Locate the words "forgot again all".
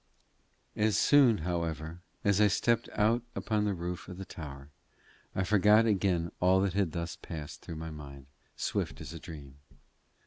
5.43-6.59